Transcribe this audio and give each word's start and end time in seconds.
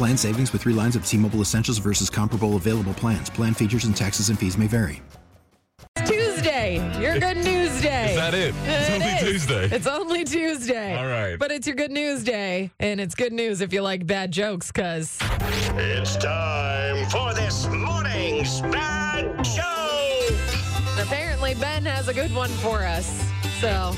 Plan 0.00 0.16
savings 0.16 0.50
with 0.54 0.62
three 0.62 0.72
lines 0.72 0.96
of 0.96 1.04
T 1.04 1.18
Mobile 1.18 1.42
Essentials 1.42 1.76
versus 1.76 2.08
comparable 2.08 2.56
available 2.56 2.94
plans. 2.94 3.28
Plan 3.28 3.52
features 3.52 3.84
and 3.84 3.94
taxes 3.94 4.30
and 4.30 4.38
fees 4.38 4.56
may 4.56 4.66
vary. 4.66 5.02
It's 5.98 6.10
Tuesday, 6.10 6.76
your 6.98 7.18
good 7.20 7.36
news 7.36 7.82
day. 7.82 8.12
Is 8.12 8.16
that 8.16 8.32
it? 8.32 8.54
It's 8.64 8.88
It 8.88 8.92
only 8.94 9.06
is. 9.08 9.20
Tuesday. 9.20 9.64
It's 9.76 9.86
only 9.86 10.24
Tuesday. 10.24 10.96
All 10.96 11.06
right. 11.06 11.38
But 11.38 11.50
it's 11.52 11.66
your 11.66 11.76
good 11.76 11.90
news 11.90 12.24
day, 12.24 12.70
and 12.80 12.98
it's 12.98 13.14
good 13.14 13.34
news 13.34 13.60
if 13.60 13.74
you 13.74 13.82
like 13.82 14.06
bad 14.06 14.32
jokes, 14.32 14.68
because 14.68 15.18
It's 15.74 16.16
time 16.16 17.06
for 17.10 17.34
this 17.34 17.66
morning's 17.68 18.62
bad 18.62 19.44
joke. 19.44 20.38
apparently 20.98 21.52
Ben 21.56 21.84
has 21.84 22.08
a 22.08 22.14
good 22.14 22.34
one 22.34 22.48
for 22.48 22.86
us. 22.86 23.22
So, 23.60 23.92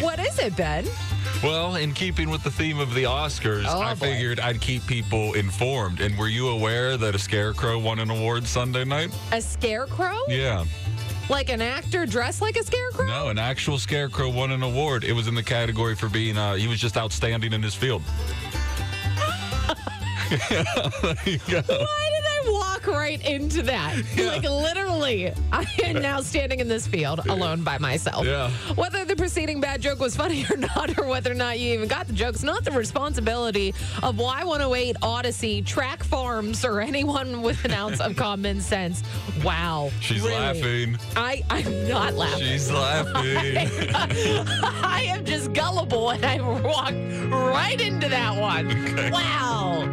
what 0.00 0.18
is 0.18 0.40
it, 0.40 0.56
Ben? 0.56 0.84
Well, 1.42 1.76
in 1.76 1.92
keeping 1.92 2.30
with 2.30 2.42
the 2.42 2.50
theme 2.50 2.78
of 2.78 2.92
the 2.94 3.04
Oscars, 3.04 3.66
Oh, 3.68 3.78
I 3.80 3.94
boy. 3.94 4.06
figured 4.06 4.40
I'd 4.40 4.60
keep 4.60 4.84
people 4.86 5.34
informed. 5.34 6.00
And 6.00 6.16
were 6.18 6.28
you 6.28 6.48
aware 6.48 6.96
that 6.96 7.14
a 7.14 7.18
scarecrow 7.18 7.78
won 7.78 7.98
an 7.98 8.10
award 8.10 8.46
Sunday 8.46 8.84
night? 8.84 9.14
A 9.32 9.40
scarecrow? 9.40 10.16
Yeah. 10.28 10.64
Like 11.28 11.50
an 11.50 11.60
actor 11.60 12.06
dressed 12.06 12.40
like 12.40 12.56
a 12.56 12.64
scarecrow? 12.64 13.06
No, 13.06 13.28
an 13.28 13.38
actual 13.38 13.78
scarecrow 13.78 14.30
won 14.30 14.50
an 14.50 14.62
award. 14.62 15.04
It 15.04 15.12
was 15.12 15.28
in 15.28 15.34
the 15.34 15.42
category 15.42 15.94
for 15.94 16.08
being, 16.08 16.36
uh, 16.38 16.54
he 16.54 16.66
was 16.68 16.80
just 16.80 16.96
outstanding 16.96 17.52
in 17.52 17.62
his 17.62 17.74
field. 17.74 18.02
there 20.30 21.16
you 21.24 21.38
go. 21.46 21.62
Why 21.68 22.10
did 22.10 22.24
I 22.24 22.25
walk 22.86 22.96
right 22.96 23.24
into 23.26 23.62
that? 23.62 23.96
Like 24.26 24.42
literally, 24.42 25.32
I 25.52 25.64
am 25.84 26.02
now 26.02 26.20
standing 26.20 26.60
in 26.60 26.68
this 26.68 26.86
field 26.86 27.20
alone 27.28 27.62
by 27.62 27.78
myself. 27.78 28.26
Yeah. 28.26 28.50
Whether 28.74 29.04
the 29.04 29.14
preceding 29.14 29.60
bad 29.60 29.80
joke 29.80 30.00
was 30.00 30.16
funny 30.16 30.44
or 30.50 30.56
not, 30.56 30.98
or 30.98 31.06
whether 31.06 31.30
or 31.30 31.34
not 31.34 31.58
you 31.60 31.72
even 31.74 31.88
got 31.88 32.06
the 32.06 32.12
joke, 32.12 32.34
it's 32.34 32.42
not 32.42 32.64
the 32.64 32.72
responsibility 32.72 33.72
of 34.02 34.16
Y108 34.16 34.94
Audacy, 34.98 35.64
Track 35.64 36.02
Farms, 36.02 36.64
or 36.64 36.80
anyone 36.80 37.40
with 37.42 37.64
an 37.64 37.72
ounce 37.72 38.00
of 38.00 38.16
common 38.26 38.60
sense. 38.60 39.02
Wow. 39.44 39.90
She's 40.00 40.22
Really. 40.22 40.34
laughing. 40.34 40.98
I, 41.16 41.42
I'm 41.50 41.88
not 41.88 42.14
laughing. 42.14 42.46
She's 42.46 42.70
laughing. 42.70 43.68
I 43.94 45.04
am 45.08 45.24
just 45.24 45.52
gullible 45.52 46.10
and 46.10 46.24
I 46.24 46.40
walked 46.40 47.32
right 47.32 47.80
into 47.80 48.08
that 48.08 48.38
one. 48.40 49.10
Wow. 49.12 49.92